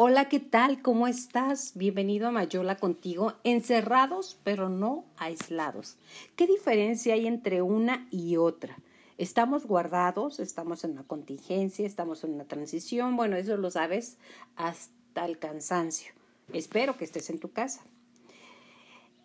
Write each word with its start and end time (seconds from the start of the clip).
Hola, 0.00 0.28
¿qué 0.28 0.38
tal? 0.38 0.80
¿Cómo 0.80 1.08
estás? 1.08 1.72
Bienvenido 1.74 2.28
a 2.28 2.30
Mayola 2.30 2.76
contigo, 2.76 3.32
encerrados 3.42 4.38
pero 4.44 4.68
no 4.68 5.04
aislados. 5.16 5.96
¿Qué 6.36 6.46
diferencia 6.46 7.14
hay 7.14 7.26
entre 7.26 7.62
una 7.62 8.06
y 8.12 8.36
otra? 8.36 8.78
Estamos 9.16 9.66
guardados, 9.66 10.38
estamos 10.38 10.84
en 10.84 10.92
una 10.92 11.02
contingencia, 11.02 11.84
estamos 11.84 12.22
en 12.22 12.34
una 12.34 12.44
transición, 12.44 13.16
bueno, 13.16 13.34
eso 13.34 13.56
lo 13.56 13.72
sabes 13.72 14.18
hasta 14.54 15.26
el 15.26 15.40
cansancio. 15.40 16.12
Espero 16.52 16.96
que 16.96 17.04
estés 17.04 17.28
en 17.28 17.40
tu 17.40 17.50
casa. 17.50 17.82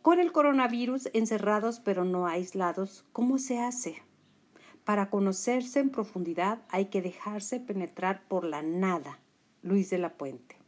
Con 0.01 0.19
el 0.19 0.31
coronavirus, 0.31 1.09
encerrados 1.13 1.81
pero 1.81 2.03
no 2.03 2.25
aislados, 2.25 3.05
¿cómo 3.13 3.37
se 3.37 3.59
hace? 3.59 4.01
Para 4.85 5.11
conocerse 5.11 5.81
en 5.81 5.91
profundidad 5.91 6.63
hay 6.69 6.85
que 6.85 7.03
dejarse 7.03 7.59
penetrar 7.59 8.23
por 8.27 8.43
la 8.43 8.63
nada. 8.63 9.19
Luis 9.61 9.91
de 9.91 9.99
la 9.99 10.09
Puente. 10.17 10.62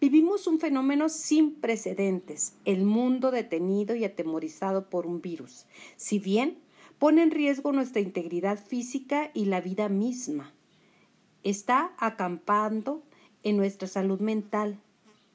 Vivimos 0.00 0.46
un 0.46 0.58
fenómeno 0.58 1.08
sin 1.08 1.54
precedentes, 1.54 2.54
el 2.64 2.84
mundo 2.84 3.30
detenido 3.30 3.94
y 3.94 4.04
atemorizado 4.04 4.88
por 4.88 5.06
un 5.06 5.20
virus, 5.20 5.66
si 5.96 6.18
bien 6.18 6.58
pone 6.98 7.22
en 7.22 7.30
riesgo 7.30 7.72
nuestra 7.72 8.00
integridad 8.00 8.58
física 8.58 9.30
y 9.34 9.46
la 9.46 9.60
vida 9.60 9.88
misma. 9.88 10.54
Está 11.42 11.92
acampando 11.98 13.02
en 13.42 13.56
nuestra 13.56 13.88
salud 13.88 14.20
mental, 14.20 14.80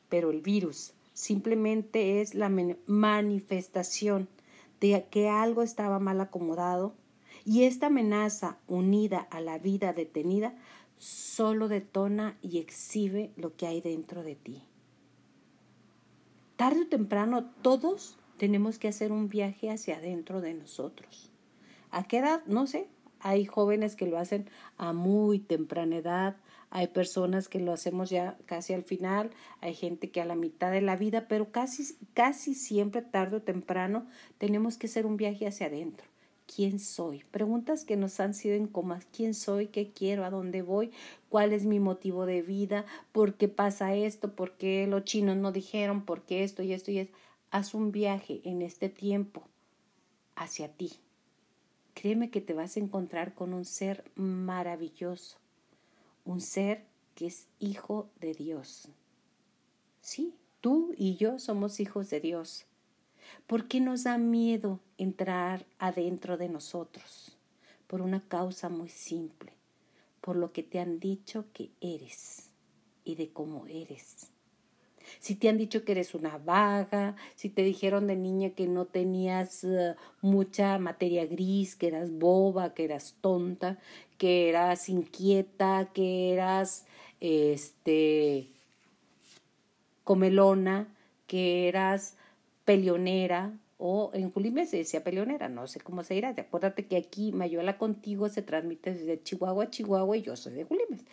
pero 0.10 0.32
el 0.32 0.42
virus 0.42 0.94
simplemente 1.14 2.22
es 2.22 2.34
la 2.34 2.50
manifestación 2.88 4.30
de 4.80 5.06
que 5.12 5.30
algo 5.30 5.62
estaba 5.62 6.00
mal 6.00 6.22
acomodado 6.22 6.94
y 7.46 7.64
esta 7.64 7.88
amenaza 7.88 8.58
unida 8.68 9.28
a 9.30 9.42
la 9.42 9.58
vida 9.58 9.94
detenida 9.94 10.56
solo 11.00 11.68
detona 11.68 12.38
y 12.42 12.60
exhibe 12.60 13.32
lo 13.36 13.56
que 13.56 13.66
hay 13.66 13.82
dentro 13.82 14.22
de 14.22 14.36
ti. 14.36 14.64
Tarde 16.58 16.82
o 16.82 16.88
temprano 16.88 17.46
todos 17.62 18.20
tenemos 18.38 18.78
que 18.78 18.90
hacer 18.90 19.12
un 19.12 19.30
viaje 19.30 19.72
hacia 19.72 19.98
adentro 19.98 20.42
de 20.42 20.54
nosotros. 20.54 21.32
¿A 21.90 22.04
qué 22.04 22.20
edad? 22.20 22.44
No 22.46 22.68
sé. 22.68 22.88
Hay 23.22 23.46
jóvenes 23.46 23.96
que 23.96 24.08
lo 24.08 24.18
hacen 24.18 24.50
a 24.78 24.94
muy 24.94 25.40
temprana 25.40 25.98
edad, 25.98 26.38
hay 26.70 26.88
personas 26.88 27.50
que 27.50 27.60
lo 27.60 27.74
hacemos 27.74 28.10
ya 28.10 28.38
casi 28.46 28.74
al 28.74 28.84
final, 28.84 29.32
hay 29.60 29.74
gente 29.74 30.10
que 30.10 30.22
a 30.22 30.26
la 30.26 30.36
mitad 30.36 30.72
de 30.72 30.82
la 30.82 30.96
vida, 30.96 31.28
pero 31.28 31.52
casi, 31.52 31.98
casi 32.14 32.54
siempre, 32.54 33.02
tarde 33.02 33.38
o 33.38 33.42
temprano, 33.42 34.06
tenemos 34.38 34.78
que 34.78 34.88
hacer 34.88 35.06
un 35.06 35.18
viaje 35.18 35.48
hacia 35.48 35.68
adentro. 35.68 36.09
¿Quién 36.56 36.80
soy? 36.80 37.24
Preguntas 37.30 37.86
que 37.86 37.96
nos 37.96 38.20
han 38.20 38.34
sido 38.34 38.56
en 38.56 38.66
comas. 38.66 39.06
¿Quién 39.16 39.36
soy? 39.36 39.68
¿Qué 39.68 39.92
quiero? 39.92 40.26
¿A 40.26 40.32
dónde 40.32 40.64
voy? 40.64 40.92
¿Cuál 41.30 41.54
es 41.54 41.66
mi 41.66 41.80
motivo 41.80 42.26
de 42.26 42.42
vida? 42.42 42.86
¿Por 43.12 43.36
qué 43.36 43.48
pasa 43.48 43.94
esto? 43.94 44.34
¿Por 44.34 44.58
qué 44.58 44.88
los 44.88 45.04
chinos 45.04 45.38
no 45.38 45.52
dijeron? 45.52 46.06
¿Por 46.06 46.24
qué 46.24 46.44
esto 46.44 46.64
y 46.64 46.74
esto 46.74 46.90
y 46.90 47.00
esto? 47.00 47.16
Haz 47.52 47.76
un 47.76 47.92
viaje 47.92 48.42
en 48.46 48.64
este 48.64 48.90
tiempo 48.90 49.44
hacia 50.36 50.70
ti. 50.70 50.94
Créeme 51.94 52.32
que 52.32 52.42
te 52.42 52.56
vas 52.56 52.78
a 52.78 52.80
encontrar 52.80 53.36
con 53.36 53.54
un 53.54 53.66
ser 53.66 54.10
maravilloso, 54.16 55.38
un 56.26 56.42
ser 56.42 56.86
que 57.14 57.28
es 57.28 57.48
hijo 57.60 58.10
de 58.20 58.34
Dios. 58.34 58.90
Sí, 60.02 60.34
tú 60.62 60.94
y 60.98 61.16
yo 61.16 61.38
somos 61.38 61.80
hijos 61.80 62.10
de 62.10 62.22
Dios. 62.22 62.66
¿Por 63.48 63.68
qué 63.68 63.80
nos 63.80 64.04
da 64.04 64.18
miedo 64.18 64.80
entrar 64.98 65.66
adentro 65.80 66.38
de 66.38 66.50
nosotros? 66.50 67.38
Por 67.88 68.02
una 68.02 68.22
causa 68.22 68.70
muy 68.70 68.90
simple, 68.90 69.52
por 70.22 70.36
lo 70.36 70.52
que 70.52 70.64
te 70.64 70.80
han 70.80 71.00
dicho 71.00 71.46
que 71.54 71.72
eres 71.82 72.50
y 73.04 73.16
de 73.16 73.30
cómo 73.30 73.66
eres. 73.68 74.30
Si 75.20 75.36
te 75.36 75.50
han 75.50 75.58
dicho 75.58 75.84
que 75.84 75.94
eres 75.94 76.14
una 76.14 76.38
vaga, 76.38 77.16
si 77.36 77.50
te 77.50 77.64
dijeron 77.64 78.08
de 78.08 78.16
niña 78.16 78.52
que 78.52 78.68
no 78.68 78.86
tenías 78.86 79.64
eh, 79.64 79.96
mucha 80.22 80.78
materia 80.78 81.26
gris, 81.26 81.76
que 81.76 81.88
eras 81.88 82.12
boba, 82.12 82.74
que 82.74 82.86
eras 82.86 83.16
tonta, 83.22 83.80
que 84.18 84.50
eras 84.50 84.90
inquieta, 84.90 85.90
que 85.94 86.34
eras 86.34 86.86
este 87.20 88.50
comelona, 90.04 90.88
que 91.28 91.68
eras 91.68 92.16
peleonera, 92.70 93.58
o 93.80 94.12
en 94.14 94.30
Julimé 94.30 94.68
se 94.68 94.78
decía 94.78 95.04
peleonera, 95.04 95.50
no 95.50 95.66
sé 95.66 95.80
cómo 95.80 96.04
se 96.04 96.14
dirá. 96.14 96.36
Acuérdate 96.38 96.86
que 96.86 96.98
aquí 96.98 97.32
Mayuela 97.32 97.80
contigo 97.80 98.30
se 98.30 98.44
transmite 98.44 98.94
desde 98.94 99.24
Chihuahua 99.24 99.64
a 99.64 99.70
Chihuahua 99.72 100.18
y 100.18 100.22
yo 100.22 100.36
soy 100.36 100.54
de 100.54 100.66
Julimes. 100.66 101.04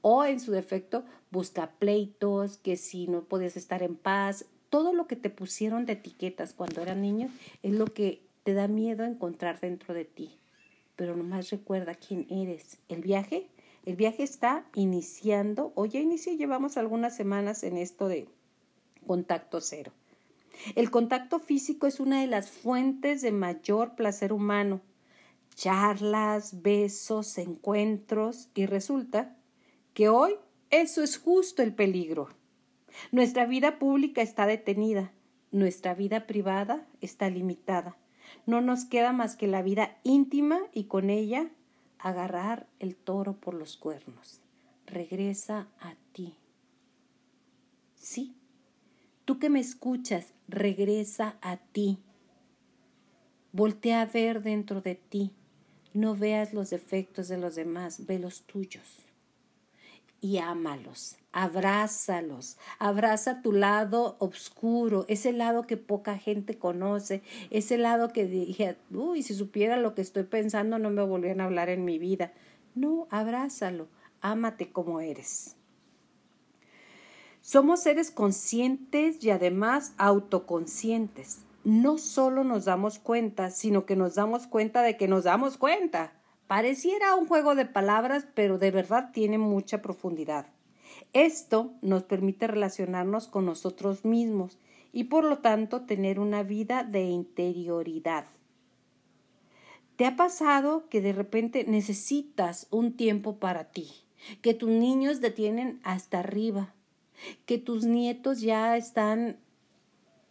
O 0.00 0.24
en 0.24 0.40
su 0.40 0.52
defecto, 0.52 1.04
busca 1.30 1.72
pleitos, 1.78 2.56
que 2.56 2.78
si 2.78 3.08
no 3.08 3.24
podías 3.24 3.58
estar 3.58 3.82
en 3.82 3.94
paz, 3.94 4.46
todo 4.70 4.94
lo 4.94 5.06
que 5.06 5.16
te 5.16 5.28
pusieron 5.28 5.84
de 5.84 5.92
etiquetas 5.92 6.54
cuando 6.54 6.80
eran 6.80 7.02
niños 7.02 7.30
es 7.62 7.74
lo 7.74 7.84
que 7.84 8.22
te 8.42 8.54
da 8.54 8.66
miedo 8.66 9.04
encontrar 9.04 9.60
dentro 9.60 9.92
de 9.92 10.06
ti. 10.06 10.38
Pero 10.96 11.14
nomás 11.14 11.50
recuerda 11.50 11.94
quién 11.94 12.26
eres. 12.30 12.78
El 12.88 13.02
viaje, 13.02 13.50
el 13.84 13.96
viaje 13.96 14.22
está 14.22 14.64
iniciando, 14.74 15.72
o 15.74 15.84
ya 15.84 16.00
inició, 16.00 16.32
llevamos 16.32 16.78
algunas 16.78 17.14
semanas 17.14 17.64
en 17.64 17.76
esto 17.76 18.08
de 18.08 18.28
contacto 19.06 19.60
cero. 19.60 19.92
El 20.74 20.90
contacto 20.90 21.38
físico 21.38 21.86
es 21.86 22.00
una 22.00 22.20
de 22.20 22.26
las 22.26 22.50
fuentes 22.50 23.22
de 23.22 23.32
mayor 23.32 23.94
placer 23.94 24.32
humano. 24.32 24.80
Charlas, 25.54 26.62
besos, 26.62 27.36
encuentros 27.38 28.48
y 28.54 28.66
resulta 28.66 29.36
que 29.94 30.08
hoy 30.08 30.34
eso 30.70 31.02
es 31.02 31.18
justo 31.18 31.62
el 31.62 31.74
peligro. 31.74 32.28
Nuestra 33.10 33.46
vida 33.46 33.78
pública 33.78 34.22
está 34.22 34.46
detenida, 34.46 35.12
nuestra 35.50 35.94
vida 35.94 36.26
privada 36.26 36.86
está 37.00 37.28
limitada. 37.28 37.96
No 38.46 38.60
nos 38.60 38.84
queda 38.84 39.12
más 39.12 39.36
que 39.36 39.46
la 39.46 39.62
vida 39.62 39.98
íntima 40.02 40.60
y 40.72 40.84
con 40.84 41.10
ella 41.10 41.50
agarrar 41.98 42.66
el 42.78 42.96
toro 42.96 43.34
por 43.34 43.54
los 43.54 43.76
cuernos. 43.76 44.40
Regresa 44.86 45.68
a 45.80 45.94
ti. 46.12 46.34
Sí, 47.94 48.34
Tú 49.24 49.38
que 49.38 49.50
me 49.50 49.60
escuchas, 49.60 50.34
regresa 50.48 51.36
a 51.42 51.56
ti. 51.56 51.98
Voltea 53.52 54.02
a 54.02 54.06
ver 54.06 54.42
dentro 54.42 54.80
de 54.80 54.96
ti. 54.96 55.30
No 55.94 56.16
veas 56.16 56.52
los 56.52 56.70
defectos 56.70 57.28
de 57.28 57.38
los 57.38 57.54
demás, 57.54 58.06
ve 58.06 58.18
los 58.18 58.42
tuyos. 58.42 59.06
Y 60.20 60.38
ámalos, 60.38 61.16
abrázalos, 61.32 62.56
abraza 62.78 63.42
tu 63.42 63.52
lado 63.52 64.16
oscuro, 64.18 65.04
ese 65.08 65.32
lado 65.32 65.66
que 65.66 65.76
poca 65.76 66.18
gente 66.18 66.58
conoce, 66.58 67.22
ese 67.50 67.78
lado 67.78 68.12
que 68.12 68.26
dije, 68.26 68.76
uy, 68.90 69.22
si 69.22 69.34
supiera 69.34 69.76
lo 69.76 69.94
que 69.94 70.02
estoy 70.02 70.24
pensando 70.24 70.78
no 70.78 70.90
me 70.90 71.02
volvían 71.02 71.40
a 71.40 71.44
hablar 71.44 71.68
en 71.68 71.84
mi 71.84 71.98
vida. 71.98 72.32
No, 72.74 73.06
abrázalo, 73.10 73.88
ámate 74.20 74.70
como 74.70 75.00
eres. 75.00 75.56
Somos 77.42 77.82
seres 77.82 78.12
conscientes 78.12 79.22
y 79.24 79.30
además 79.30 79.94
autoconscientes. 79.98 81.44
No 81.64 81.98
solo 81.98 82.44
nos 82.44 82.66
damos 82.66 83.00
cuenta, 83.00 83.50
sino 83.50 83.84
que 83.84 83.96
nos 83.96 84.14
damos 84.14 84.46
cuenta 84.46 84.82
de 84.82 84.96
que 84.96 85.08
nos 85.08 85.24
damos 85.24 85.58
cuenta. 85.58 86.12
Pareciera 86.46 87.16
un 87.16 87.26
juego 87.26 87.56
de 87.56 87.66
palabras, 87.66 88.28
pero 88.34 88.58
de 88.58 88.70
verdad 88.70 89.10
tiene 89.12 89.38
mucha 89.38 89.82
profundidad. 89.82 90.46
Esto 91.12 91.72
nos 91.82 92.04
permite 92.04 92.46
relacionarnos 92.46 93.26
con 93.26 93.44
nosotros 93.44 94.04
mismos 94.04 94.60
y 94.92 95.04
por 95.04 95.24
lo 95.24 95.38
tanto 95.38 95.82
tener 95.82 96.20
una 96.20 96.44
vida 96.44 96.84
de 96.84 97.02
interioridad. 97.02 98.26
¿Te 99.96 100.06
ha 100.06 100.14
pasado 100.14 100.88
que 100.88 101.00
de 101.00 101.12
repente 101.12 101.64
necesitas 101.64 102.68
un 102.70 102.96
tiempo 102.96 103.40
para 103.40 103.72
ti? 103.72 103.90
Que 104.42 104.54
tus 104.54 104.70
niños 104.70 105.20
detienen 105.20 105.80
hasta 105.82 106.20
arriba, 106.20 106.74
que 107.46 107.58
tus 107.58 107.84
nietos 107.84 108.40
ya 108.40 108.76
están 108.76 109.38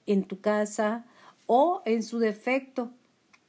en 0.06 0.24
tu 0.24 0.40
casa 0.40 1.06
o 1.46 1.82
en 1.86 2.04
su 2.04 2.20
defecto, 2.20 2.92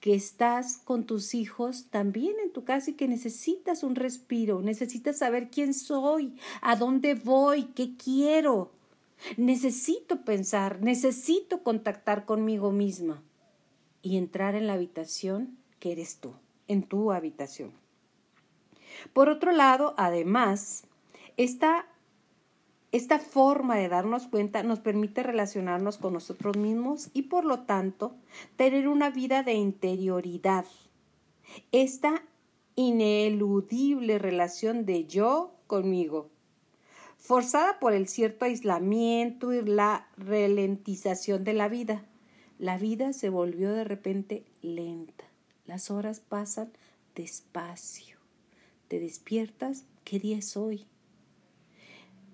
que 0.00 0.14
estás 0.14 0.78
con 0.78 1.04
tus 1.06 1.34
hijos 1.34 1.86
también 1.90 2.34
en 2.42 2.52
tu 2.52 2.64
casa 2.64 2.90
y 2.90 2.94
que 2.94 3.06
necesitas 3.06 3.84
un 3.84 3.94
respiro, 3.94 4.60
necesitas 4.60 5.18
saber 5.18 5.48
quién 5.48 5.74
soy, 5.74 6.34
a 6.60 6.74
dónde 6.74 7.14
voy, 7.14 7.64
qué 7.74 7.96
quiero. 7.96 8.72
Necesito 9.36 10.24
pensar, 10.24 10.82
necesito 10.82 11.62
contactar 11.62 12.24
conmigo 12.24 12.72
misma 12.72 13.22
y 14.02 14.16
entrar 14.16 14.56
en 14.56 14.66
la 14.66 14.72
habitación 14.72 15.56
que 15.78 15.92
eres 15.92 16.18
tú, 16.18 16.34
en 16.66 16.82
tu 16.82 17.12
habitación. 17.12 17.72
Por 19.12 19.28
otro 19.28 19.52
lado, 19.52 19.94
además, 19.96 20.84
está 21.36 21.86
esta 22.92 23.18
forma 23.18 23.76
de 23.76 23.88
darnos 23.88 24.26
cuenta 24.26 24.62
nos 24.62 24.78
permite 24.78 25.22
relacionarnos 25.22 25.96
con 25.96 26.12
nosotros 26.12 26.58
mismos 26.58 27.08
y 27.14 27.22
por 27.22 27.44
lo 27.44 27.60
tanto 27.60 28.14
tener 28.56 28.86
una 28.86 29.08
vida 29.08 29.42
de 29.42 29.54
interioridad. 29.54 30.66
Esta 31.72 32.22
ineludible 32.76 34.18
relación 34.18 34.84
de 34.84 35.06
yo 35.06 35.54
conmigo. 35.66 36.30
forzada 37.16 37.78
por 37.78 37.92
el 37.94 38.08
cierto 38.08 38.44
aislamiento 38.46 39.52
y 39.52 39.62
la 39.62 40.08
ralentización 40.16 41.44
de 41.44 41.52
la 41.52 41.68
vida. 41.68 42.04
La 42.58 42.78
vida 42.78 43.12
se 43.12 43.28
volvió 43.28 43.72
de 43.72 43.84
repente 43.84 44.44
lenta. 44.60 45.24
Las 45.64 45.90
horas 45.90 46.18
pasan 46.18 46.72
despacio. 47.14 48.16
Te 48.88 48.98
despiertas, 48.98 49.84
¿qué 50.04 50.18
día 50.18 50.38
es 50.38 50.56
hoy? 50.56 50.84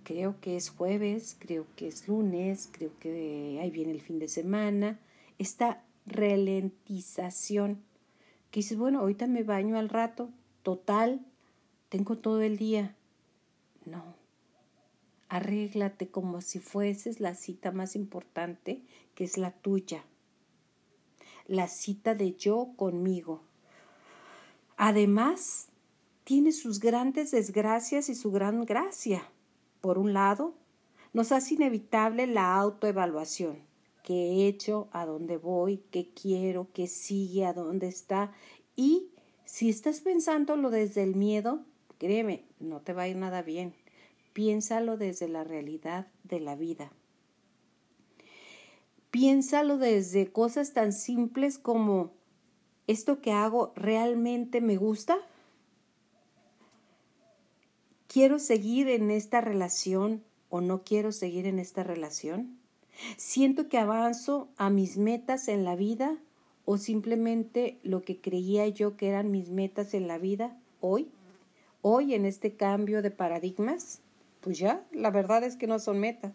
Creo 0.09 0.41
que 0.41 0.57
es 0.57 0.71
jueves, 0.71 1.37
creo 1.39 1.67
que 1.77 1.87
es 1.87 2.09
lunes, 2.09 2.71
creo 2.73 2.91
que 2.99 3.59
ahí 3.61 3.71
viene 3.71 3.93
el 3.93 4.01
fin 4.01 4.19
de 4.19 4.29
semana. 4.29 4.99
Esta 5.39 5.85
ralentización 6.07 7.83
que 8.51 8.61
dices, 8.61 8.79
bueno, 8.79 9.01
ahorita 9.01 9.27
me 9.27 9.43
baño 9.43 9.77
al 9.77 9.91
rato, 9.91 10.31
total, 10.63 11.21
tengo 11.91 12.17
todo 12.17 12.41
el 12.41 12.57
día. 12.57 12.97
No, 13.85 14.03
arréglate 15.29 16.09
como 16.09 16.41
si 16.41 16.59
fueses 16.59 17.21
la 17.21 17.35
cita 17.35 17.71
más 17.71 17.95
importante, 17.95 18.81
que 19.15 19.25
es 19.25 19.37
la 19.37 19.51
tuya, 19.51 20.07
la 21.47 21.69
cita 21.69 22.15
de 22.15 22.33
yo 22.33 22.71
conmigo. 22.77 23.43
Además, 24.79 25.69
tiene 26.25 26.53
sus 26.53 26.81
grandes 26.81 27.31
desgracias 27.31 28.09
y 28.09 28.15
su 28.15 28.31
gran 28.31 28.65
gracia. 28.65 29.31
Por 29.81 29.99
un 29.99 30.13
lado, 30.13 30.55
nos 31.13 31.33
hace 31.33 31.55
inevitable 31.55 32.27
la 32.27 32.57
autoevaluación. 32.57 33.59
¿Qué 34.03 34.15
he 34.15 34.47
hecho? 34.49 34.89
¿A 34.93 35.05
dónde 35.07 35.37
voy? 35.37 35.83
¿Qué 35.91 36.13
quiero? 36.15 36.69
¿Qué 36.73 36.87
sigue? 36.87 37.45
¿A 37.45 37.53
dónde 37.53 37.89
está? 37.89 38.33
Y 38.75 39.11
si 39.45 39.69
estás 39.69 40.01
pensándolo 40.01 40.71
desde 40.71 41.03
el 41.03 41.15
miedo, 41.15 41.65
créeme, 41.99 42.45
no 42.61 42.81
te 42.81 42.93
va 42.93 43.03
a 43.03 43.09
ir 43.09 43.17
nada 43.17 43.43
bien. 43.43 43.75
Piénsalo 44.33 44.97
desde 44.97 45.29
la 45.29 45.45
realidad 45.45 46.07
de 46.25 46.41
la 46.41 46.55
vida. 46.55 46.93
Piénsalo 49.11 49.79
desde 49.79 50.31
cosas 50.31 50.73
tan 50.75 50.93
simples 50.93 51.59
como 51.59 52.13
¿esto 52.87 53.21
que 53.21 53.33
hago 53.33 53.73
realmente 53.75 54.61
me 54.61 54.77
gusta? 54.77 55.19
¿Quiero 58.11 58.39
seguir 58.39 58.89
en 58.89 59.11
esta 59.11 59.43
relación 59.43 60.25
o 60.49 60.63
no 60.63 60.83
quiero 60.83 61.13
seguir 61.13 61.47
en 61.47 61.59
esta 61.59 61.83
relación? 61.83 62.59
¿Siento 63.19 63.69
que 63.69 63.77
avanzo 63.77 64.49
a 64.57 64.71
mis 64.71 64.97
metas 64.97 65.47
en 65.47 65.63
la 65.63 65.77
vida 65.77 66.17
o 66.65 66.79
simplemente 66.79 67.79
lo 67.83 68.01
que 68.01 68.19
creía 68.19 68.67
yo 68.67 68.97
que 68.97 69.09
eran 69.09 69.31
mis 69.31 69.51
metas 69.51 69.93
en 69.93 70.09
la 70.09 70.17
vida 70.17 70.59
hoy? 70.81 71.11
Hoy 71.83 72.15
en 72.15 72.25
este 72.25 72.57
cambio 72.57 73.03
de 73.03 73.11
paradigmas? 73.11 74.01
Pues 74.41 74.59
ya, 74.59 74.87
la 74.91 75.11
verdad 75.11 75.45
es 75.45 75.57
que 75.57 75.67
no 75.67 75.79
son 75.79 75.99
metas. 75.99 76.33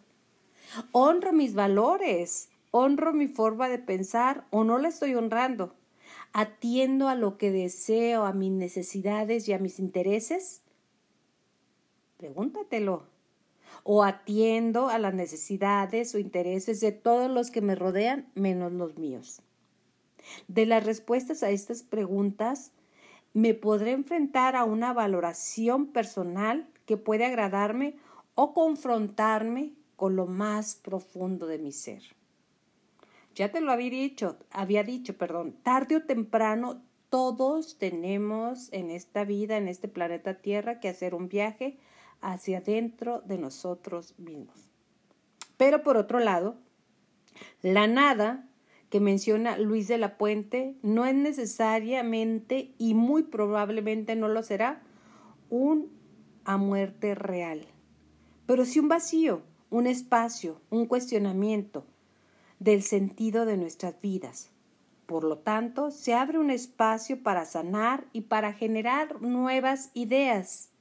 Honro 0.91 1.33
mis 1.33 1.55
valores, 1.55 2.49
honro 2.69 3.13
mi 3.13 3.27
forma 3.27 3.67
de 3.67 3.79
pensar 3.79 4.45
o 4.51 4.63
no 4.63 4.77
la 4.77 4.89
estoy 4.89 5.15
honrando. 5.15 5.73
Atiendo 6.33 7.07
a 7.07 7.15
lo 7.15 7.39
que 7.39 7.49
deseo, 7.49 8.25
a 8.25 8.33
mis 8.33 8.51
necesidades 8.51 9.47
y 9.47 9.53
a 9.53 9.59
mis 9.59 9.79
intereses. 9.79 10.62
Pregúntatelo. 12.23 13.03
O 13.83 14.01
atiendo 14.01 14.87
a 14.87 14.97
las 14.97 15.13
necesidades 15.13 16.15
o 16.15 16.19
intereses 16.19 16.79
de 16.79 16.93
todos 16.93 17.29
los 17.29 17.51
que 17.51 17.59
me 17.59 17.75
rodean 17.75 18.31
menos 18.33 18.71
los 18.71 18.97
míos. 18.97 19.41
De 20.47 20.65
las 20.65 20.85
respuestas 20.85 21.43
a 21.43 21.49
estas 21.49 21.83
preguntas, 21.83 22.71
me 23.33 23.53
podré 23.53 23.91
enfrentar 23.91 24.55
a 24.55 24.63
una 24.63 24.93
valoración 24.93 25.87
personal 25.87 26.69
que 26.85 26.95
puede 26.95 27.25
agradarme 27.25 27.97
o 28.35 28.53
confrontarme 28.53 29.73
con 29.97 30.15
lo 30.15 30.25
más 30.25 30.75
profundo 30.75 31.45
de 31.45 31.57
mi 31.57 31.73
ser. 31.73 32.03
Ya 33.35 33.51
te 33.51 33.59
lo 33.59 33.69
había 33.69 33.89
dicho, 33.89 34.37
había 34.49 34.85
dicho, 34.85 35.17
perdón, 35.17 35.57
tarde 35.61 35.97
o 35.97 36.03
temprano 36.03 36.81
todos 37.09 37.77
tenemos 37.77 38.71
en 38.71 38.91
esta 38.91 39.25
vida, 39.25 39.57
en 39.57 39.67
este 39.67 39.89
planeta 39.89 40.35
Tierra, 40.35 40.79
que 40.79 40.87
hacer 40.87 41.15
un 41.15 41.27
viaje 41.27 41.77
hacia 42.23 42.59
adentro 42.59 43.21
de 43.21 43.37
nosotros 43.37 44.15
mismos. 44.17 44.71
Pero 45.57 45.83
por 45.83 45.97
otro 45.97 46.19
lado, 46.19 46.55
la 47.61 47.87
nada 47.87 48.49
que 48.89 48.99
menciona 48.99 49.57
Luis 49.57 49.87
de 49.87 49.97
la 49.97 50.17
Puente 50.17 50.75
no 50.81 51.05
es 51.05 51.15
necesariamente 51.15 52.73
y 52.77 52.93
muy 52.93 53.23
probablemente 53.23 54.15
no 54.15 54.27
lo 54.27 54.43
será 54.43 54.81
un 55.49 55.91
a 56.45 56.57
muerte 56.57 57.15
real, 57.15 57.65
pero 58.45 58.65
sí 58.65 58.79
un 58.79 58.89
vacío, 58.89 59.41
un 59.69 59.87
espacio, 59.87 60.59
un 60.69 60.85
cuestionamiento 60.85 61.85
del 62.59 62.83
sentido 62.83 63.45
de 63.45 63.57
nuestras 63.57 63.99
vidas. 64.01 64.51
Por 65.05 65.23
lo 65.23 65.37
tanto, 65.37 65.91
se 65.91 66.13
abre 66.13 66.37
un 66.37 66.49
espacio 66.49 67.21
para 67.23 67.45
sanar 67.45 68.05
y 68.13 68.21
para 68.21 68.53
generar 68.53 69.21
nuevas 69.21 69.91
ideas. 69.93 70.72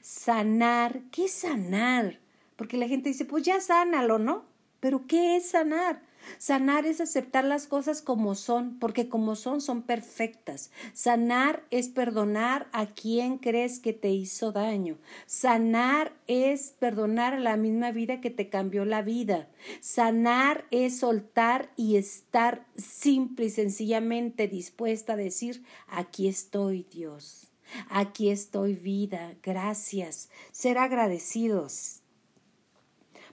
Sanar, 0.00 1.02
¿qué 1.10 1.26
es 1.26 1.32
sanar? 1.32 2.20
Porque 2.56 2.76
la 2.76 2.88
gente 2.88 3.10
dice, 3.10 3.24
pues 3.24 3.44
ya 3.44 3.60
sánalo, 3.60 4.18
¿no? 4.18 4.44
Pero 4.80 5.06
¿qué 5.06 5.36
es 5.36 5.50
sanar? 5.50 6.02
Sanar 6.38 6.86
es 6.86 7.00
aceptar 7.00 7.44
las 7.44 7.66
cosas 7.66 8.02
como 8.02 8.34
son, 8.34 8.78
porque 8.78 9.08
como 9.08 9.36
son 9.36 9.60
son 9.60 9.82
perfectas. 9.82 10.70
Sanar 10.92 11.64
es 11.70 11.88
perdonar 11.88 12.68
a 12.72 12.86
quien 12.86 13.38
crees 13.38 13.78
que 13.78 13.92
te 13.92 14.10
hizo 14.10 14.52
daño. 14.52 14.98
Sanar 15.26 16.12
es 16.26 16.74
perdonar 16.78 17.34
a 17.34 17.40
la 17.40 17.56
misma 17.56 17.90
vida 17.92 18.20
que 18.20 18.30
te 18.30 18.48
cambió 18.48 18.84
la 18.84 19.02
vida. 19.02 19.48
Sanar 19.80 20.66
es 20.70 20.98
soltar 20.98 21.70
y 21.76 21.96
estar 21.96 22.66
simple 22.76 23.46
y 23.46 23.50
sencillamente 23.50 24.48
dispuesta 24.48 25.14
a 25.14 25.16
decir, 25.16 25.62
aquí 25.86 26.28
estoy 26.28 26.86
Dios. 26.90 27.55
Aquí 27.88 28.30
estoy 28.30 28.74
vida, 28.74 29.34
gracias, 29.42 30.30
ser 30.52 30.78
agradecidos. 30.78 32.02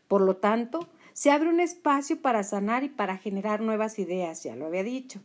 Por 0.07 0.21
lo 0.21 0.37
tanto, 0.37 0.87
se 1.13 1.31
abre 1.31 1.49
un 1.49 1.59
espacio 1.59 2.21
para 2.21 2.43
sanar 2.43 2.83
y 2.83 2.89
para 2.89 3.17
generar 3.17 3.61
nuevas 3.61 3.99
ideas, 3.99 4.43
ya 4.43 4.55
lo 4.55 4.65
había 4.67 4.83
dicho. 4.83 5.21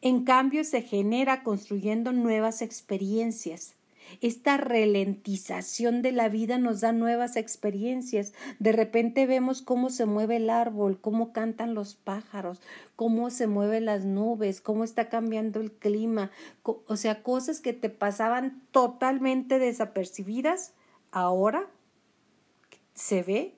En 0.00 0.24
cambio, 0.24 0.64
se 0.64 0.82
genera 0.82 1.42
construyendo 1.42 2.12
nuevas 2.12 2.62
experiencias. 2.62 3.74
Esta 4.20 4.56
ralentización 4.56 6.02
de 6.02 6.12
la 6.12 6.28
vida 6.28 6.58
nos 6.58 6.80
da 6.80 6.92
nuevas 6.92 7.36
experiencias. 7.36 8.32
De 8.58 8.72
repente 8.72 9.26
vemos 9.26 9.62
cómo 9.62 9.90
se 9.90 10.06
mueve 10.06 10.36
el 10.36 10.50
árbol, 10.50 11.00
cómo 11.00 11.32
cantan 11.32 11.74
los 11.74 11.94
pájaros, 11.94 12.60
cómo 12.96 13.30
se 13.30 13.46
mueven 13.46 13.86
las 13.86 14.04
nubes, 14.04 14.60
cómo 14.60 14.84
está 14.84 15.08
cambiando 15.08 15.60
el 15.60 15.72
clima. 15.72 16.30
O 16.62 16.96
sea, 16.96 17.22
cosas 17.22 17.60
que 17.60 17.72
te 17.72 17.90
pasaban 17.90 18.62
totalmente 18.70 19.58
desapercibidas, 19.58 20.74
ahora 21.10 21.68
se 22.94 23.22
ve 23.22 23.54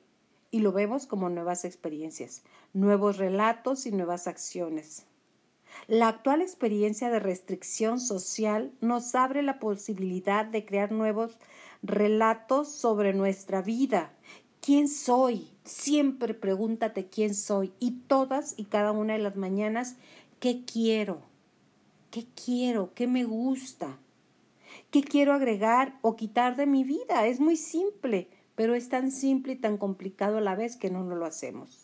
y 0.51 0.61
lo 0.61 0.73
vemos 0.73 1.07
como 1.07 1.29
nuevas 1.29 1.65
experiencias, 1.65 2.43
nuevos 2.73 3.17
relatos 3.17 3.87
y 3.87 3.93
nuevas 3.93 4.29
acciones. 4.29 5.07
La 5.87 6.09
actual 6.09 6.43
experiencia 6.43 7.11
de 7.11 7.21
restricción 7.21 8.01
social 8.01 8.73
nos 8.81 9.15
abre 9.15 9.43
la 9.43 9.59
posibilidad 9.59 10.45
de 10.45 10.65
crear 10.65 10.93
nuevos 10.93 11.39
relatos 11.83 12.69
sobre 12.69 13.13
nuestra 13.13 13.63
vida. 13.63 14.13
¿Quién 14.61 14.89
soy? 14.89 15.51
Siempre 15.65 16.35
pregúntate 16.35 17.07
quién 17.07 17.35
soy 17.35 17.73
y 17.79 17.93
todas 18.07 18.55
y 18.57 18.65
cada 18.65 18.93
una 18.93 19.13
de 19.15 19.19
las 19.19 19.37
mañanas, 19.37 19.97
¿qué 20.41 20.65
quiero? 20.65 21.23
¿Qué 22.11 22.27
quiero? 22.43 22.93
¿Qué 22.95 23.07
me 23.07 23.25
gusta? 23.25 23.99
¿Qué 24.91 25.03
quiero 25.03 25.33
agregar 25.33 25.99
o 26.03 26.17
quitar 26.17 26.57
de 26.57 26.67
mi 26.67 26.85
vida? 26.85 27.27
Es 27.27 27.41
muy 27.41 27.57
simple 27.57 28.29
pero 28.55 28.75
es 28.75 28.89
tan 28.89 29.11
simple 29.11 29.55
y 29.55 29.57
tan 29.57 29.77
complicado 29.79 30.39
a 30.39 30.41
la 30.41 30.55
vez 30.55 30.77
que 30.77 30.91
no 30.91 31.03
lo 31.03 31.25
hacemos. 31.25 31.84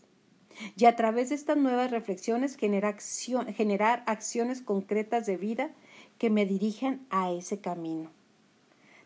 Y 0.76 0.86
a 0.86 0.96
través 0.96 1.28
de 1.28 1.34
estas 1.34 1.56
nuevas 1.56 1.90
reflexiones 1.90 2.56
generar 2.56 4.02
acciones 4.06 4.62
concretas 4.62 5.26
de 5.26 5.36
vida 5.36 5.70
que 6.18 6.30
me 6.30 6.46
dirijan 6.46 7.06
a 7.10 7.30
ese 7.30 7.60
camino. 7.60 8.10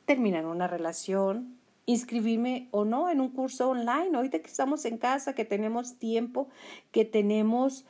Terminar 0.04 0.46
una 0.46 0.66
relación, 0.66 1.56
inscribirme 1.86 2.68
o 2.70 2.84
no 2.84 3.10
en 3.10 3.20
un 3.20 3.30
curso 3.30 3.70
online, 3.70 4.16
ahorita 4.16 4.40
que 4.40 4.48
estamos 4.48 4.84
en 4.84 4.98
casa, 4.98 5.34
que 5.34 5.44
tenemos 5.44 5.94
tiempo, 5.94 6.48
que 6.92 7.04
tenemos 7.04 7.84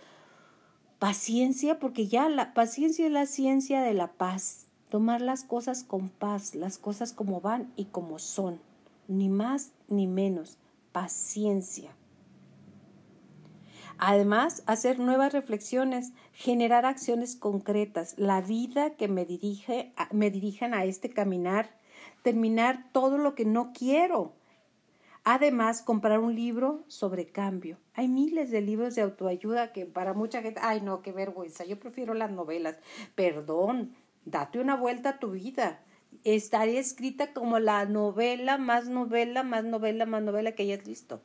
paciencia, 0.99 1.79
porque 1.79 2.07
ya 2.07 2.29
la 2.29 2.55
paciencia 2.55 3.07
es 3.07 3.13
la 3.13 3.27
ciencia 3.27 3.83
de 3.83 3.95
la 3.95 4.13
paz, 4.13 4.67
tomar 4.89 5.21
las 5.21 5.45
cosas 5.45 5.85
con 5.85 6.09
paz, 6.09 6.55
las 6.55 6.79
cosas 6.79 7.13
como 7.13 7.41
van 7.41 7.73
y 7.77 7.87
como 7.87 8.19
son 8.19 8.61
ni 9.09 9.29
más 9.29 9.73
ni 9.89 10.07
menos, 10.07 10.57
paciencia. 10.93 11.95
Además, 14.07 14.63
hacer 14.67 14.99
nuevas 14.99 15.33
reflexiones, 15.33 16.13
generar 16.35 16.85
acciones 16.85 17.37
concretas, 17.37 18.15
la 18.19 18.43
vida 18.43 18.97
que 18.97 19.09
me, 19.09 19.25
dirige, 19.25 19.93
me 20.13 20.31
dirijan 20.31 20.75
a 20.75 20.85
este 20.85 21.09
caminar, 21.09 21.71
terminar 22.23 22.85
todo 22.93 23.17
lo 23.17 23.35
que 23.35 23.47
no 23.47 23.73
quiero, 23.73 24.35
Además, 25.27 25.81
comprar 25.81 26.21
un 26.21 26.35
libro 26.35 26.85
sobre 26.87 27.25
cambio. 27.25 27.79
Hay 27.95 28.09
miles 28.09 28.51
de 28.51 28.61
libros 28.61 28.95
de 28.95 29.01
autoayuda 29.01 29.73
que 29.73 29.87
para 29.87 30.13
mucha 30.13 30.43
gente, 30.43 30.61
ay 30.63 30.83
no, 30.83 31.01
qué 31.01 31.13
vergüenza, 31.13 31.65
yo 31.65 31.81
prefiero 31.81 32.13
las 32.13 32.31
novelas. 32.31 32.79
Perdón, 33.15 33.95
date 34.27 34.61
una 34.61 34.77
vuelta 34.77 35.09
a 35.09 35.19
tu 35.19 35.31
vida. 35.31 35.81
Estaría 36.25 36.79
escrita 36.79 37.33
como 37.33 37.59
la 37.59 37.87
novela, 37.87 38.59
más 38.59 38.91
novela, 38.91 39.43
más 39.45 39.65
novela, 39.65 40.05
más 40.05 40.23
novela 40.23 40.53
que 40.53 40.65
hayas 40.65 40.85
visto. 40.85 41.23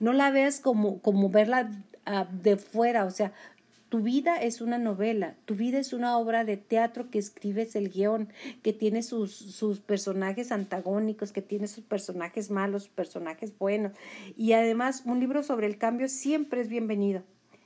No 0.00 0.12
la 0.12 0.30
veas 0.30 0.60
como, 0.60 1.00
como 1.00 1.30
verla 1.30 1.70
ah, 2.04 2.28
de 2.30 2.56
fuera, 2.56 3.04
o 3.04 3.10
sea, 3.10 3.32
tu 3.88 4.00
vida 4.00 4.36
es 4.36 4.60
una 4.60 4.78
novela, 4.78 5.36
tu 5.44 5.54
vida 5.54 5.78
es 5.78 5.92
una 5.92 6.18
obra 6.18 6.44
de 6.44 6.56
teatro 6.56 7.08
que 7.10 7.18
escribes 7.18 7.76
el 7.76 7.88
guion, 7.90 8.28
que 8.62 8.72
tiene 8.72 9.02
sus, 9.02 9.32
sus 9.32 9.80
personajes 9.80 10.50
antagónicos, 10.50 11.32
que 11.32 11.42
tiene 11.42 11.68
sus 11.68 11.84
personajes 11.84 12.50
malos, 12.50 12.84
sus 12.84 12.92
personajes 12.92 13.56
buenos. 13.56 13.92
Y 14.36 14.52
además 14.52 15.02
un 15.04 15.20
libro 15.20 15.42
sobre 15.44 15.66
el 15.66 15.78
cambio 15.78 16.08
siempre 16.08 16.60
es 16.60 16.68
bienvenido. 16.68 17.22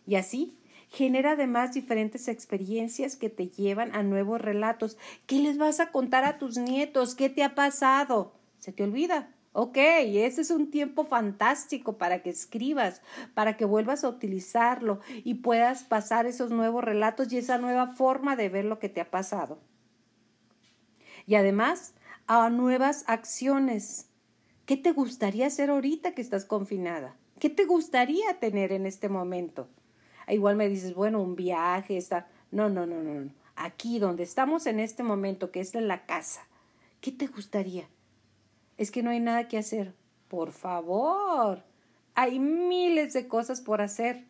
Y 0.07 0.17
así 0.17 0.59
genera 0.91 1.33
además 1.33 1.73
diferentes 1.73 2.29
experiencias 2.29 3.17
que 3.17 3.31
te 3.31 3.49
llevan 3.49 3.95
a 3.95 4.03
nuevos 4.03 4.41
relatos. 4.41 4.99
¿Qué 5.27 5.37
les 5.37 5.57
vas 5.57 5.81
a 5.81 5.91
contar 5.91 6.25
a 6.25 6.39
tus 6.39 6.59
nietos? 6.59 7.15
¿Qué 7.15 7.31
te 7.31 7.43
ha 7.45 7.55
pasado? 7.55 8.35
Se 8.59 8.73
te 8.73 8.83
olvida. 8.83 9.31
Ok, 9.53 9.77
ese 9.77 10.43
es 10.43 10.51
un 10.51 10.71
tiempo 10.71 11.05
fantástico 11.05 11.99
para 11.99 12.23
que 12.23 12.31
escribas, 12.31 13.03
para 13.35 13.57
que 13.57 13.65
vuelvas 13.65 14.05
a 14.05 14.09
utilizarlo 14.09 15.01
y 15.25 15.35
puedas 15.35 15.83
pasar 15.83 16.27
esos 16.27 16.51
nuevos 16.51 16.85
relatos 16.85 17.33
y 17.33 17.39
esa 17.39 17.59
nueva 17.59 17.89
forma 17.97 18.37
de 18.37 18.49
ver 18.49 18.65
lo 18.65 18.79
que 18.79 18.89
te 18.89 19.01
ha 19.01 19.11
pasado. 19.11 19.59
Y 21.27 21.35
además, 21.35 21.95
a 22.29 22.49
nuevas 22.49 23.03
acciones. 23.09 24.09
¿Qué 24.67 24.77
te 24.77 24.93
gustaría 24.93 25.49
hacer 25.49 25.71
ahorita 25.71 26.13
que 26.13 26.23
estás 26.23 26.45
confinada? 26.45 27.17
¿Qué 27.41 27.51
te 27.51 27.65
gustaría 27.65 28.39
tener 28.39 28.71
en 28.71 28.87
este 28.87 29.09
momento? 29.09 29.69
Ah, 30.27 30.33
igual 30.33 30.55
me 30.55 30.69
dices, 30.69 30.95
bueno, 30.95 31.21
un 31.21 31.35
viaje, 31.35 31.97
está. 31.97 32.29
No, 32.53 32.69
no, 32.69 32.87
no, 32.87 33.03
no, 33.03 33.15
no. 33.15 33.33
Aquí 33.57 33.99
donde 33.99 34.23
estamos 34.23 34.67
en 34.67 34.79
este 34.79 35.03
momento, 35.03 35.51
que 35.51 35.59
es 35.59 35.75
en 35.75 35.89
la 35.89 36.07
casa, 36.07 36.47
¿qué 37.01 37.11
te 37.11 37.27
gustaría? 37.27 37.89
Es 38.81 38.91
que 38.91 39.03
no 39.03 39.11
hay 39.11 39.21
nada 39.21 39.47
que 39.47 39.59
hacer. 39.59 39.93
Por 40.29 40.53
favor, 40.53 41.63
hay 42.15 42.39
miles 42.39 43.13
de 43.13 43.29
cosas 43.29 43.61
por 43.61 43.83
hacer. 43.83 44.25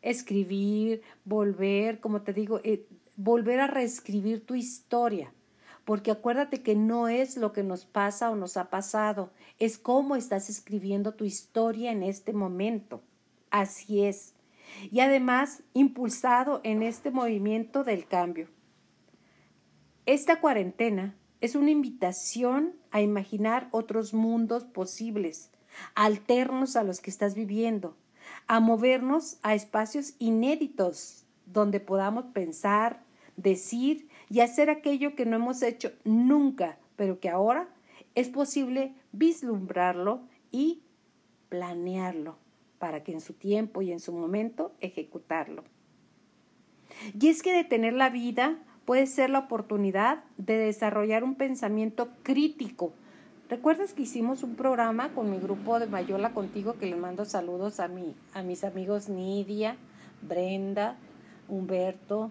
Escribir, 0.00 1.02
volver, 1.24 1.98
como 1.98 2.22
te 2.22 2.32
digo, 2.32 2.60
eh, 2.62 2.86
volver 3.16 3.58
a 3.58 3.66
reescribir 3.66 4.46
tu 4.46 4.54
historia. 4.54 5.32
Porque 5.84 6.12
acuérdate 6.12 6.62
que 6.62 6.76
no 6.76 7.08
es 7.08 7.36
lo 7.36 7.52
que 7.52 7.64
nos 7.64 7.84
pasa 7.84 8.30
o 8.30 8.36
nos 8.36 8.56
ha 8.56 8.70
pasado, 8.70 9.32
es 9.58 9.76
cómo 9.76 10.14
estás 10.14 10.50
escribiendo 10.50 11.14
tu 11.14 11.24
historia 11.24 11.90
en 11.90 12.04
este 12.04 12.32
momento. 12.32 13.02
Así 13.50 14.04
es. 14.04 14.34
Y 14.92 15.00
además, 15.00 15.64
impulsado 15.72 16.60
en 16.62 16.84
este 16.84 17.10
movimiento 17.10 17.82
del 17.82 18.06
cambio. 18.06 18.46
Esta 20.04 20.40
cuarentena 20.40 21.16
es 21.40 21.54
una 21.54 21.70
invitación 21.70 22.74
a 22.90 23.00
imaginar 23.00 23.68
otros 23.70 24.14
mundos 24.14 24.64
posibles, 24.64 25.50
alternos 25.94 26.76
a 26.76 26.82
los 26.82 27.00
que 27.00 27.10
estás 27.10 27.34
viviendo, 27.34 27.96
a 28.46 28.60
movernos 28.60 29.38
a 29.42 29.54
espacios 29.54 30.14
inéditos 30.18 31.24
donde 31.46 31.80
podamos 31.80 32.26
pensar, 32.26 33.04
decir 33.36 34.08
y 34.28 34.40
hacer 34.40 34.70
aquello 34.70 35.14
que 35.14 35.26
no 35.26 35.36
hemos 35.36 35.62
hecho 35.62 35.92
nunca, 36.04 36.78
pero 36.96 37.20
que 37.20 37.28
ahora 37.28 37.68
es 38.14 38.28
posible 38.28 38.94
vislumbrarlo 39.12 40.22
y 40.50 40.82
planearlo 41.48 42.38
para 42.78 43.02
que 43.02 43.12
en 43.12 43.20
su 43.20 43.34
tiempo 43.34 43.82
y 43.82 43.92
en 43.92 44.00
su 44.00 44.12
momento 44.12 44.74
ejecutarlo. 44.80 45.64
Y 47.18 47.28
es 47.28 47.42
que 47.42 47.52
detener 47.52 47.92
la 47.92 48.10
vida 48.10 48.58
puede 48.86 49.06
ser 49.06 49.28
la 49.28 49.40
oportunidad 49.40 50.24
de 50.38 50.56
desarrollar 50.56 51.24
un 51.24 51.34
pensamiento 51.34 52.08
crítico. 52.22 52.92
¿Recuerdas 53.50 53.92
que 53.92 54.02
hicimos 54.02 54.42
un 54.42 54.54
programa 54.54 55.10
con 55.10 55.30
mi 55.30 55.38
grupo 55.38 55.78
de 55.78 55.86
Mayola 55.86 56.30
contigo 56.30 56.74
que 56.78 56.86
les 56.86 56.98
mando 56.98 57.24
saludos 57.24 57.80
a, 57.80 57.88
mi, 57.88 58.14
a 58.32 58.42
mis 58.42 58.64
amigos 58.64 59.08
Nidia, 59.08 59.76
Brenda, 60.22 60.96
Humberto 61.48 62.30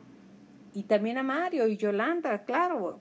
y 0.74 0.84
también 0.84 1.18
a 1.18 1.24
Mario 1.24 1.68
y 1.68 1.78
Yolanda, 1.78 2.44
claro, 2.44 3.00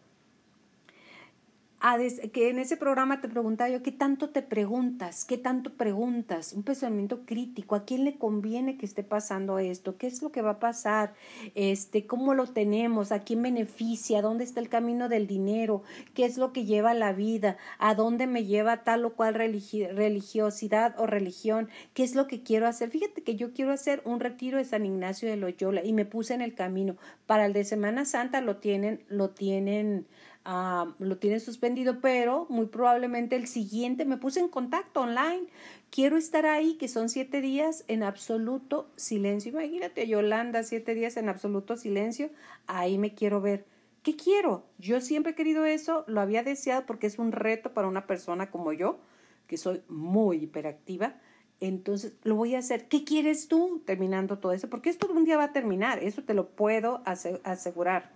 que 2.32 2.48
en 2.48 2.58
ese 2.58 2.78
programa 2.78 3.20
te 3.20 3.28
preguntaba 3.28 3.68
yo, 3.68 3.82
¿qué 3.82 3.92
tanto 3.92 4.30
te 4.30 4.40
preguntas? 4.40 5.26
¿Qué 5.26 5.36
tanto 5.36 5.74
preguntas? 5.74 6.54
Un 6.54 6.62
pensamiento 6.62 7.26
crítico, 7.26 7.74
¿a 7.74 7.84
quién 7.84 8.04
le 8.04 8.16
conviene 8.16 8.78
que 8.78 8.86
esté 8.86 9.02
pasando 9.02 9.58
esto? 9.58 9.98
¿Qué 9.98 10.06
es 10.06 10.22
lo 10.22 10.32
que 10.32 10.40
va 10.40 10.52
a 10.52 10.58
pasar? 10.60 11.12
Este, 11.54 12.06
¿Cómo 12.06 12.32
lo 12.32 12.46
tenemos? 12.46 13.12
¿A 13.12 13.20
quién 13.20 13.42
beneficia? 13.42 14.22
¿Dónde 14.22 14.44
está 14.44 14.60
el 14.60 14.70
camino 14.70 15.10
del 15.10 15.26
dinero? 15.26 15.82
¿Qué 16.14 16.24
es 16.24 16.38
lo 16.38 16.54
que 16.54 16.64
lleva 16.64 16.94
la 16.94 17.12
vida? 17.12 17.58
¿A 17.78 17.94
dónde 17.94 18.26
me 18.26 18.46
lleva 18.46 18.82
tal 18.82 19.04
o 19.04 19.14
cual 19.14 19.34
religiosidad 19.34 20.94
o 20.98 21.06
religión? 21.06 21.68
¿Qué 21.92 22.02
es 22.02 22.14
lo 22.14 22.28
que 22.28 22.42
quiero 22.42 22.66
hacer? 22.66 22.88
Fíjate 22.88 23.22
que 23.22 23.36
yo 23.36 23.52
quiero 23.52 23.72
hacer 23.72 24.00
un 24.06 24.20
retiro 24.20 24.56
de 24.56 24.64
San 24.64 24.86
Ignacio 24.86 25.28
de 25.28 25.36
Loyola 25.36 25.84
y 25.84 25.92
me 25.92 26.06
puse 26.06 26.32
en 26.32 26.40
el 26.40 26.54
camino. 26.54 26.96
Para 27.26 27.44
el 27.44 27.52
de 27.52 27.64
Semana 27.64 28.06
Santa 28.06 28.40
lo 28.40 28.56
tienen, 28.56 29.04
lo 29.08 29.30
tienen 29.30 30.06
lo 30.44 31.16
tiene 31.18 31.40
suspendido, 31.40 32.00
pero 32.00 32.46
muy 32.50 32.66
probablemente 32.66 33.36
el 33.36 33.46
siguiente 33.46 34.04
me 34.04 34.18
puse 34.18 34.40
en 34.40 34.48
contacto 34.48 35.00
online. 35.00 35.46
Quiero 35.90 36.16
estar 36.16 36.44
ahí, 36.44 36.74
que 36.74 36.88
son 36.88 37.08
siete 37.08 37.40
días 37.40 37.84
en 37.88 38.02
absoluto 38.02 38.90
silencio. 38.96 39.52
Imagínate, 39.52 40.06
Yolanda, 40.06 40.62
siete 40.62 40.94
días 40.94 41.16
en 41.16 41.28
absoluto 41.28 41.76
silencio. 41.76 42.30
Ahí 42.66 42.98
me 42.98 43.14
quiero 43.14 43.40
ver. 43.40 43.64
¿Qué 44.02 44.16
quiero? 44.16 44.66
Yo 44.76 45.00
siempre 45.00 45.32
he 45.32 45.34
querido 45.34 45.64
eso, 45.64 46.04
lo 46.08 46.20
había 46.20 46.42
deseado 46.42 46.84
porque 46.84 47.06
es 47.06 47.18
un 47.18 47.32
reto 47.32 47.72
para 47.72 47.88
una 47.88 48.06
persona 48.06 48.50
como 48.50 48.74
yo, 48.74 48.98
que 49.46 49.56
soy 49.56 49.80
muy 49.88 50.42
hiperactiva. 50.42 51.14
Entonces, 51.60 52.12
lo 52.22 52.34
voy 52.34 52.54
a 52.54 52.58
hacer. 52.58 52.88
¿Qué 52.88 53.04
quieres 53.04 53.48
tú 53.48 53.82
terminando 53.86 54.38
todo 54.38 54.52
eso? 54.52 54.68
Porque 54.68 54.90
esto 54.90 55.08
un 55.10 55.24
día 55.24 55.38
va 55.38 55.44
a 55.44 55.52
terminar, 55.52 56.02
eso 56.02 56.22
te 56.22 56.34
lo 56.34 56.50
puedo 56.50 57.02
asegurar. 57.06 58.12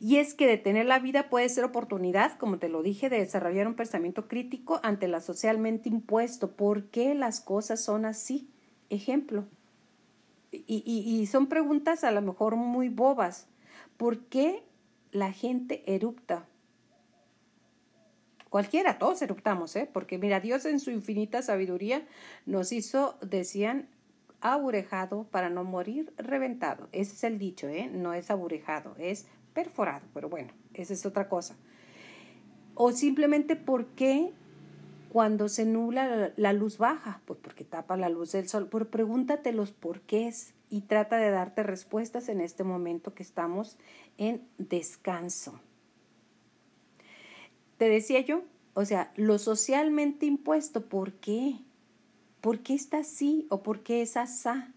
Y 0.00 0.16
es 0.16 0.34
que 0.34 0.46
detener 0.46 0.86
la 0.86 0.98
vida 0.98 1.28
puede 1.28 1.48
ser 1.48 1.64
oportunidad, 1.64 2.38
como 2.38 2.58
te 2.58 2.68
lo 2.68 2.82
dije, 2.82 3.08
de 3.08 3.18
desarrollar 3.18 3.66
un 3.66 3.74
pensamiento 3.74 4.28
crítico 4.28 4.80
ante 4.82 5.08
la 5.08 5.20
socialmente 5.20 5.88
impuesto. 5.88 6.52
¿Por 6.52 6.84
qué 6.84 7.14
las 7.14 7.40
cosas 7.40 7.82
son 7.82 8.04
así? 8.04 8.48
Ejemplo. 8.90 9.46
Y, 10.50 10.82
y, 10.86 11.26
son 11.26 11.46
preguntas 11.46 12.04
a 12.04 12.10
lo 12.10 12.22
mejor 12.22 12.56
muy 12.56 12.88
bobas. 12.88 13.48
¿Por 13.96 14.20
qué 14.26 14.62
la 15.10 15.32
gente 15.32 15.82
erupta? 15.92 16.46
Cualquiera, 18.48 18.98
todos 18.98 19.20
eruptamos, 19.20 19.76
¿eh? 19.76 19.90
Porque 19.92 20.16
mira, 20.16 20.40
Dios 20.40 20.64
en 20.64 20.80
su 20.80 20.90
infinita 20.90 21.42
sabiduría 21.42 22.06
nos 22.46 22.72
hizo, 22.72 23.18
decían, 23.20 23.88
aburejado 24.40 25.24
para 25.24 25.50
no 25.50 25.64
morir 25.64 26.12
reventado. 26.16 26.88
Ese 26.92 27.12
es 27.14 27.24
el 27.24 27.38
dicho, 27.38 27.68
¿eh? 27.68 27.90
No 27.92 28.14
es 28.14 28.30
aburejado, 28.30 28.94
es 28.98 29.26
perforado, 29.58 30.06
pero 30.14 30.28
bueno, 30.28 30.52
esa 30.72 30.92
es 30.92 31.04
otra 31.04 31.28
cosa. 31.28 31.56
O 32.76 32.92
simplemente 32.92 33.56
porque 33.56 34.30
cuando 35.08 35.48
se 35.48 35.64
nubla 35.64 36.32
la 36.36 36.52
luz 36.52 36.78
baja, 36.78 37.20
pues 37.24 37.40
porque 37.42 37.64
tapa 37.64 37.96
la 37.96 38.08
luz 38.08 38.30
del 38.30 38.48
sol, 38.48 38.68
pero 38.70 38.88
pregúntate 38.88 39.52
los 39.52 39.72
porqués 39.72 40.54
y 40.70 40.82
trata 40.82 41.16
de 41.16 41.30
darte 41.30 41.64
respuestas 41.64 42.28
en 42.28 42.40
este 42.40 42.62
momento 42.62 43.14
que 43.14 43.24
estamos 43.24 43.76
en 44.16 44.46
descanso. 44.58 45.58
Te 47.78 47.88
decía 47.88 48.20
yo, 48.20 48.42
o 48.74 48.84
sea, 48.84 49.12
lo 49.16 49.38
socialmente 49.38 50.24
impuesto, 50.26 50.86
¿por 50.86 51.14
qué? 51.14 51.56
¿Por 52.40 52.60
qué 52.60 52.74
está 52.74 52.98
así 52.98 53.48
o 53.50 53.64
por 53.64 53.80
qué 53.80 54.02
es 54.02 54.16
asá? 54.16 54.72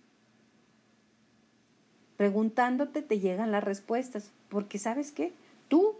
Preguntándote 2.17 3.03
te 3.03 3.19
llegan 3.19 3.51
las 3.51 3.63
respuestas, 3.63 4.31
porque 4.51 4.77
sabes 4.77 5.11
qué, 5.11 5.33
tú 5.69 5.95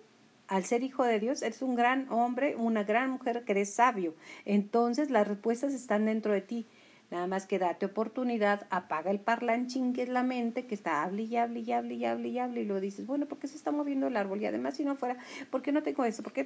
al 0.50 0.66
ser 0.66 0.84
hijo 0.84 1.06
de 1.06 1.18
Dios, 1.18 1.42
eres 1.44 1.62
un 1.62 1.76
gran 1.76 2.12
hombre, 2.12 2.58
una 2.58 2.84
gran 2.84 3.12
mujer 3.12 3.46
que 3.46 3.54
eres 3.54 3.74
sabio. 3.74 4.14
Entonces 4.44 5.10
las 5.10 5.26
respuestas 5.26 5.74
están 5.74 6.06
dentro 6.06 6.34
de 6.34 6.42
ti. 6.42 6.66
Nada 7.10 7.26
más 7.26 7.46
que 7.46 7.58
date 7.58 7.86
oportunidad, 7.86 8.68
apaga 8.70 9.12
el 9.12 9.22
parlanchín 9.22 9.94
que 9.94 10.04
es 10.04 10.10
la 10.10 10.24
mente, 10.24 10.66
que 10.66 10.76
está 10.76 11.04
hable 11.04 11.24
y 11.24 11.38
hable 11.38 11.62
y 11.62 11.72
hable 11.72 11.94
y 11.94 12.04
hable 12.04 12.28
y 12.28 12.40
hable, 12.40 12.62
y 12.62 12.66
lo 12.66 12.82
dices, 12.82 13.08
bueno, 13.08 13.28
¿por 13.28 13.38
qué 13.38 13.48
se 13.48 13.56
está 13.56 13.72
moviendo 13.72 14.08
el 14.08 14.18
árbol? 14.18 14.42
Y 14.42 14.46
además, 14.46 14.76
si 14.76 14.84
no 14.84 14.96
fuera, 14.96 15.18
¿por 15.50 15.62
qué 15.62 15.72
no 15.72 15.84
tengo 15.84 16.04
eso? 16.04 16.22
¿Por 16.22 16.34
qué? 16.34 16.46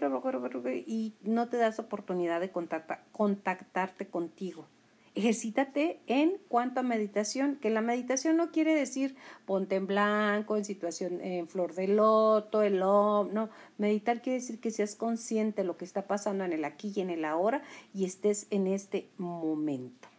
Y 0.85 1.13
no 1.23 1.49
te 1.49 1.57
das 1.57 1.79
oportunidad 1.79 2.39
de 2.41 2.51
contactarte 2.51 4.07
contigo. 4.07 4.67
Ejercítate 5.15 6.01
en 6.07 6.37
cuanto 6.49 6.81
a 6.81 6.83
meditación, 6.83 7.55
que 7.55 7.69
la 7.69 7.81
meditación 7.81 8.35
no 8.37 8.51
quiere 8.51 8.75
decir 8.75 9.15
ponte 9.45 9.75
en 9.75 9.87
blanco, 9.87 10.57
en 10.57 10.65
situación, 10.65 11.21
en 11.21 11.47
flor 11.47 11.73
de 11.73 11.87
loto, 11.87 12.61
el 12.61 12.81
om, 12.83 13.33
no, 13.33 13.49
meditar 13.77 14.21
quiere 14.21 14.39
decir 14.39 14.59
que 14.59 14.71
seas 14.71 14.95
consciente 14.95 15.61
de 15.61 15.67
lo 15.67 15.77
que 15.77 15.85
está 15.85 16.05
pasando 16.05 16.43
en 16.43 16.53
el 16.53 16.65
aquí 16.65 16.91
y 16.93 16.99
en 16.99 17.09
el 17.09 17.25
ahora 17.25 17.63
y 17.93 18.05
estés 18.05 18.47
en 18.49 18.67
este 18.67 19.09
momento. 19.17 20.09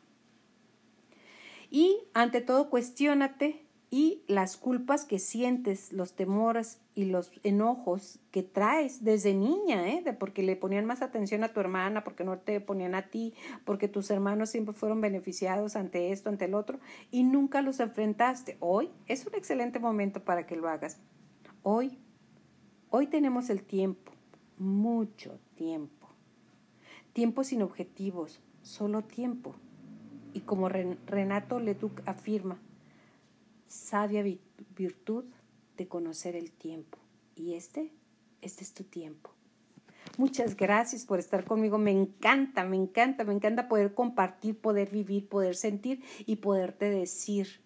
Y 1.71 1.99
ante 2.15 2.41
todo, 2.41 2.71
cuestiónate 2.71 3.66
y 3.91 4.25
las 4.27 4.57
culpas 4.57 5.05
que 5.05 5.19
sientes, 5.19 5.93
los 5.93 6.15
temores 6.15 6.81
y 6.95 7.05
los 7.05 7.31
enojos 7.45 8.19
que 8.33 8.43
traes 8.43 9.05
desde 9.05 9.33
niña, 9.35 9.89
¿eh? 9.89 10.03
de 10.05 10.13
porque 10.13 10.43
le 10.43 10.57
ponían 10.57 10.87
más 10.87 11.03
atención 11.03 11.45
a 11.45 11.53
tu 11.53 11.61
hermana, 11.61 12.03
porque 12.03 12.25
no 12.25 12.39
te 12.39 12.61
ponían 12.61 12.97
a 12.97 13.11
ti, 13.11 13.35
porque 13.65 13.87
tus 13.87 14.11
hermanos 14.11 14.51
siempre 14.51 14.75
fueron 14.75 15.01
beneficiados 15.01 15.77
ante 15.77 16.11
esto, 16.11 16.29
ante 16.29 16.47
el 16.47 16.55
otro, 16.55 16.81
y 17.13 17.23
nunca 17.23 17.63
los 17.63 17.79
enfrentaste. 17.79 18.57
Hoy 18.59 18.91
es 19.07 19.25
un 19.25 19.35
excelente 19.35 19.79
momento 19.79 20.25
para 20.25 20.47
que 20.47 20.57
lo 20.57 20.69
hagas. 20.69 20.99
Hoy, 21.63 21.99
hoy 22.91 23.07
tenemos 23.07 23.51
el 23.51 23.63
tiempo, 23.63 24.13
mucho 24.59 25.39
tiempo. 25.55 26.09
Tiempo 27.13 27.45
sin 27.45 27.63
objetivos, 27.63 28.41
solo 28.63 29.03
tiempo. 29.05 29.55
Y 30.33 30.41
como 30.41 30.69
Renato 30.69 31.61
Leduc 31.61 32.03
afirma, 32.05 32.61
sabia 33.67 34.25
virtud 34.77 35.25
de 35.77 35.89
conocer 35.89 36.37
el 36.37 36.53
tiempo. 36.53 36.99
Y 37.35 37.55
este, 37.55 37.93
este 38.41 38.65
es 38.65 38.73
tu 38.73 38.85
tiempo. 38.85 39.31
Muchas 40.19 40.57
gracias 40.57 41.05
por 41.05 41.19
estar 41.19 41.45
conmigo. 41.45 41.77
Me 41.79 41.91
encanta, 41.91 42.65
me 42.65 42.77
encanta, 42.77 43.25
me 43.25 43.35
encanta 43.35 43.69
poder 43.69 43.93
compartir, 43.93 44.59
poder 44.59 44.91
vivir, 44.91 45.29
poder 45.29 45.57
sentir 45.57 46.03
y 46.25 46.37
poderte 46.37 46.89
decir 46.89 47.61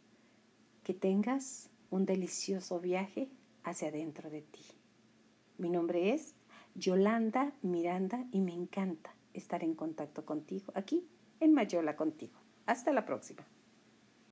que 0.82 0.94
tengas 0.94 1.70
un 1.90 2.06
delicioso 2.06 2.80
viaje 2.80 3.30
hacia 3.62 3.88
adentro 3.88 4.30
de 4.30 4.42
ti. 4.42 4.64
Mi 5.58 5.70
nombre 5.70 6.12
es 6.12 6.34
Yolanda 6.74 7.52
Miranda 7.62 8.24
y 8.32 8.40
me 8.40 8.54
encanta 8.54 9.14
estar 9.34 9.62
en 9.62 9.74
contacto 9.74 10.24
contigo 10.24 10.72
aquí 10.74 11.06
en 11.38 11.52
Mayola 11.52 11.94
contigo. 11.94 12.38
Hasta 12.66 12.92
la 12.92 13.04
próxima. 13.04 13.46